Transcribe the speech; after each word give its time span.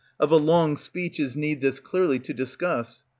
Of 0.19 0.31
a 0.31 0.35
long 0.35 0.77
speech 0.77 1.19
is 1.19 1.35
need 1.35 1.61
this 1.61 1.79
clearly 1.79 2.17
to 2.21 2.33
discuss. 2.33 3.03